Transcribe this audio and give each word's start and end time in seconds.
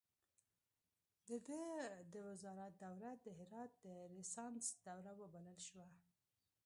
د 1.27 1.29
ده 1.47 1.61
د 2.13 2.13
وزارت 2.27 2.73
دوره 2.83 3.11
د 3.25 3.25
هرات 3.39 3.71
د 3.85 3.85
ریسانس 4.13 4.65
دوره 4.87 5.11
وبلل 5.21 5.59
شوه. 5.67 5.87